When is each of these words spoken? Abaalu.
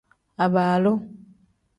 Abaalu. 0.45 0.93